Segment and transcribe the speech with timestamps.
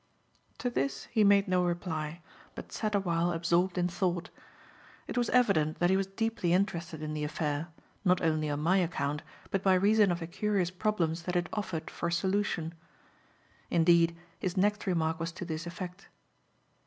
[0.57, 2.23] To this he made no reply,
[2.55, 4.31] but sat a while absorbed in thought.
[5.05, 7.67] It was evident that he was deeply interested in the affair,
[8.03, 11.91] not only on my account but by reason of the curious problems that it offered
[11.91, 12.73] for solution.
[13.69, 16.07] Indeed, his next remark was to this effect.